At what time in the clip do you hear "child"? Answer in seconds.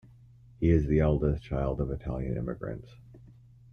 1.43-1.79